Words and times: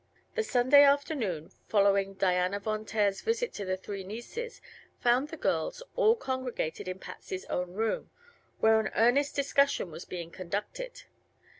The 0.33 0.41
Sunday 0.41 0.81
afternoon 0.81 1.51
following 1.67 2.15
Diana 2.15 2.59
Von 2.59 2.85
Taer's 2.85 3.21
visit 3.21 3.53
to 3.53 3.65
the 3.65 3.77
three 3.77 4.03
nieces 4.03 4.59
found 4.99 5.27
the 5.27 5.37
girls 5.37 5.83
all 5.95 6.15
congregated 6.15 6.87
in 6.87 6.97
Patsy's 6.97 7.45
own 7.45 7.73
room, 7.75 8.09
where 8.59 8.79
an 8.79 8.89
earnest 8.95 9.35
discussion 9.35 9.91
was 9.91 10.05
being 10.05 10.31
conducted. 10.31 11.03